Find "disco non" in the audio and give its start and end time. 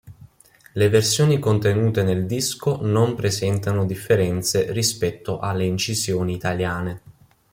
2.25-3.13